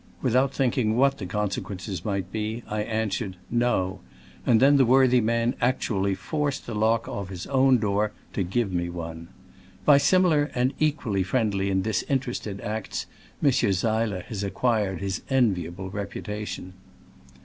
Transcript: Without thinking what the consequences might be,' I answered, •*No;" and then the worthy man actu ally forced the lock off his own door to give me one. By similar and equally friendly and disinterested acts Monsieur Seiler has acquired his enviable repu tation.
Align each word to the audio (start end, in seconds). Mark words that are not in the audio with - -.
Without 0.23 0.51
thinking 0.51 0.97
what 0.97 1.19
the 1.19 1.27
consequences 1.27 2.03
might 2.03 2.31
be,' 2.31 2.63
I 2.67 2.81
answered, 2.81 3.33
•*No;" 3.53 3.99
and 4.47 4.59
then 4.59 4.77
the 4.77 4.83
worthy 4.83 5.21
man 5.21 5.53
actu 5.61 5.95
ally 5.95 6.15
forced 6.15 6.65
the 6.65 6.73
lock 6.73 7.07
off 7.07 7.29
his 7.29 7.45
own 7.45 7.77
door 7.77 8.11
to 8.33 8.41
give 8.41 8.73
me 8.73 8.89
one. 8.89 9.27
By 9.85 9.99
similar 9.99 10.49
and 10.55 10.73
equally 10.79 11.21
friendly 11.21 11.69
and 11.69 11.83
disinterested 11.83 12.61
acts 12.61 13.05
Monsieur 13.43 13.73
Seiler 13.73 14.21
has 14.21 14.43
acquired 14.43 15.01
his 15.01 15.21
enviable 15.29 15.91
repu 15.91 16.23
tation. 16.23 16.71